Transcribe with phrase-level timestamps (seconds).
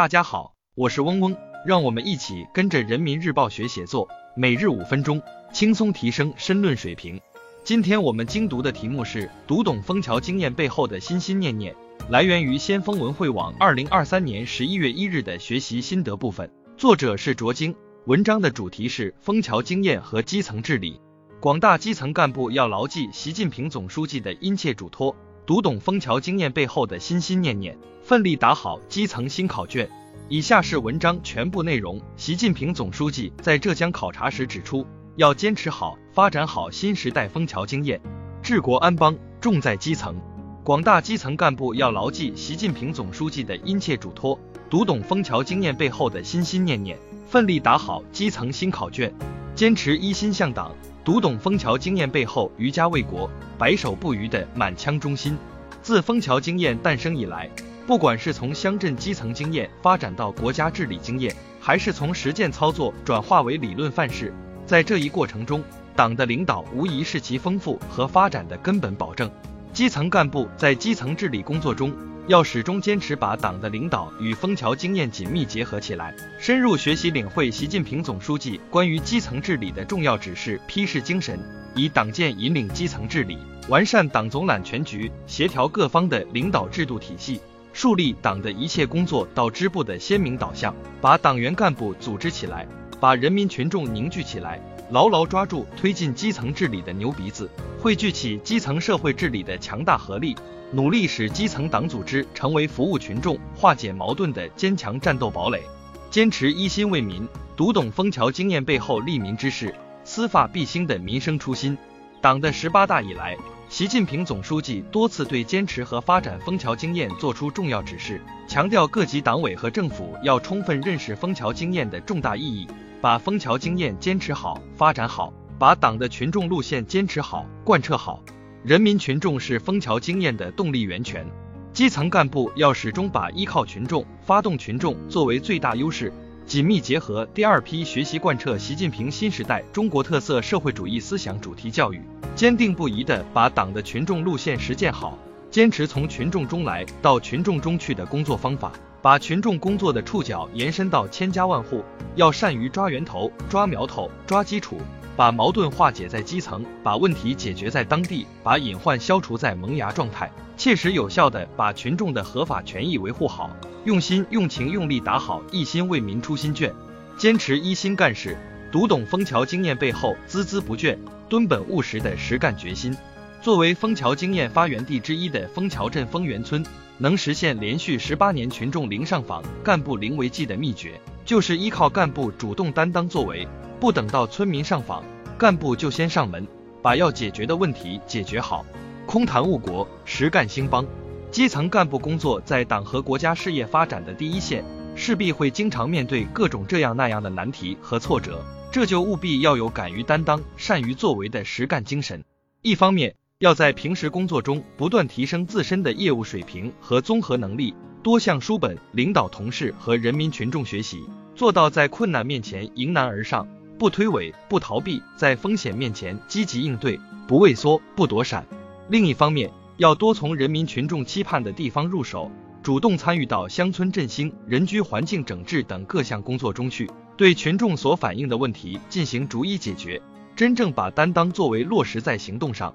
[0.00, 5.20] 大家好，我是嗡嗡，让我们一起跟着人民日报学写作，每日五分钟，
[5.52, 7.20] 轻松提升申论水平。
[7.64, 11.76] 今天我们精读的题目是读懂枫桥经验背后的心心念念，
[12.08, 17.76] 来源于先锋文汇网二零二三年十一月一日的学习心得部分，作者是卓晶。
[18.06, 20.98] 文章的主题是枫桥经验和基层治理。
[21.42, 25.14] 广大基层干部要牢记习近平总书记的殷切嘱托，
[25.50, 27.76] 读懂枫桥经验背后的心心念念。
[28.04, 29.90] 奋力打好基层新考卷。
[30.28, 32.00] 以下是文章全部内容。
[32.16, 34.86] 习近平总书记在浙江考察时指出，
[35.16, 38.00] 要坚持好、发展好新时代枫桥经验，
[38.40, 40.14] 治国安邦重在基层。
[40.62, 44.38] 广大基层干部要牢记习近平总书记的殷切嘱托，
[44.70, 49.12] 读懂枫桥经验背后的心心念念，奋力打好基层新考卷，
[49.56, 55.36] 坚持一心向党，读懂枫桥经验背后于家为国、白首不渝的满腔忠心。
[55.80, 57.48] 自枫桥经验诞生以来，
[57.86, 64.34] 不管是从乡镇基层经验发展到国家治理经验，还是从实践操作转化为理论范式，
[64.66, 65.64] 在这一过程中，
[65.96, 69.30] 党的领导无疑是其丰富和发展的根本保证。
[69.72, 71.94] 基层干部在基层治理工作中，
[72.30, 81.40] 要始终坚持把党的领导与枫桥经验紧密结合起来，深入学习领会习近平总书记关于基层治理的重要指示批示精神，
[81.74, 83.36] 以党建引领基层治理，
[83.68, 87.40] 完善党总揽全局、协调各方的领导制度体系。
[87.72, 92.64] 树立党的一切工作到支部的鲜明导向，把党员干部组织起来，
[93.00, 100.36] 把人民群众凝聚起来，牢牢抓住推进基层治理的牛鼻子，汇聚起基层社会治理的强大合力，
[100.70, 105.62] 努力使基层党组织成为服务群众、化解矛盾的坚强战斗堡垒。
[106.10, 111.78] 坚持一心为民，读懂枫桥经验背后利民之事、司法必兴的民生初心。
[112.20, 113.34] 党的十八大以来。
[113.70, 122.66] 习近平总书记多次对坚持和发展枫桥经验作出重要指示，强调各级党委和政府要充分认识枫桥经验的重大意义，
[123.00, 128.22] 把枫桥经验坚持好、发展好，把党的群众路线坚持好、贯彻好。
[128.62, 131.26] 人民群众是枫桥经验的动力源泉，
[131.72, 136.12] 基层干部要始终把依靠群众、发动群众作为最大优势，
[136.44, 142.02] 紧密结合第二批学习贯彻习近平新时代中国特色社会主义思想主题教育。
[142.34, 145.16] 坚定不移地把党的群众路线实践好，
[145.50, 148.72] 坚持从群众中来到群众中去的工作方法，
[149.02, 151.82] 把群众工作的触角延伸到千家万户，
[152.16, 154.78] 要善于抓源头、抓苗头、抓基础，
[155.16, 163.48] 把矛盾化解在基层，把问题解决在当地，把隐患消除在萌芽状态，切实有效地把群众的合法权益维护好，
[163.84, 166.74] 用心用情用力打好一心为民初心卷，
[167.16, 168.36] 坚持一心干事。
[168.70, 170.96] 读懂枫桥经验背后孜孜不倦、
[171.28, 172.96] 敦本务实的实干决心。
[173.42, 176.62] 作为枫桥经验发源地之一的枫桥镇枫园村，
[176.98, 183.48] 能实现连续十八年群众零上访、干部零违纪的秘诀，就是依靠干部主动担当作为，
[183.80, 185.02] 不等到村民上访，
[185.38, 186.46] 干部就先上门，
[186.82, 188.62] 把要解决的问题解决好。
[189.06, 190.86] 空谈误国，实干兴邦。
[191.30, 194.62] 基层干部工作在党和国家事业发展的第一线，
[194.94, 198.44] 势必会经常面对各种这样那样的难题和挫折。
[198.70, 202.22] 这就务必要有敢于担当、善于作为的实干精神。
[202.62, 211.02] 一方面，要在平时工作中不断提升自身的业务水平和综合能力，多向书本、领导同事和人民群众学习，
[211.34, 213.48] 做到在困难面前迎难而上，
[213.78, 218.46] 不推诿、不逃避；在风险面前积极应对，不畏缩、不躲闪。
[218.90, 222.30] 另一方面，要多从人民群众期盼的地方入手，
[222.62, 226.90] 主动参与到乡村振兴、人居环境整治等各项工作中去。
[227.16, 230.02] 对群众所反映的问题进行逐一解决，
[230.36, 232.74] 真正把担当作为落实在行动上。